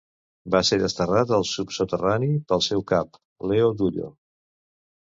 [0.53, 4.15] Va ser desterrat al "subsoterrani" pel seu cap, Leo Dullo.